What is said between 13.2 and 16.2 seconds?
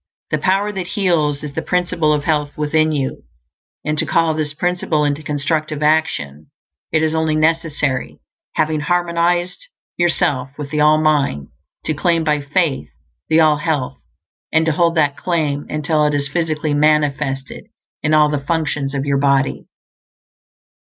the All Health; and to hold that claim until it